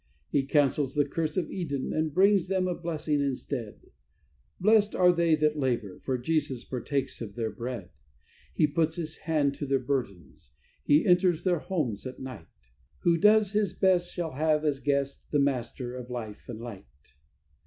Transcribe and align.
He 0.31 0.41
cancels 0.47 0.95
the 0.95 1.05
curse 1.05 1.37
of 1.37 1.51
Eden, 1.51 1.93
and 1.93 2.11
brings 2.11 2.47
them 2.47 2.67
a 2.67 2.73
blessing 2.73 3.21
instead: 3.21 3.79
Blessed 4.59 4.95
are 4.95 5.11
they 5.13 5.35
that 5.35 5.59
labour, 5.59 5.99
for 5.99 6.17
Jesus 6.17 6.63
partakes 6.63 7.21
of 7.21 7.35
their 7.35 7.51
bread. 7.51 7.91
He 8.51 8.65
puts 8.65 8.95
His 8.95 9.17
hand 9.29 9.53
to 9.53 9.67
their 9.67 9.77
burdens, 9.77 10.53
He 10.83 11.05
enters 11.05 11.43
their 11.43 11.59
homes 11.59 12.07
at 12.07 12.19
night: 12.19 12.47
Who 13.03 13.15
does 13.15 13.51
his 13.51 13.73
best 13.73 14.11
shall 14.11 14.31
have 14.31 14.65
as 14.65 14.79
a 14.79 14.83
guest 14.83 15.29
the 15.29 15.37
Master 15.37 15.93
of 15.95 16.09
life 16.09 16.49
and 16.49 16.59
light. 16.59 17.13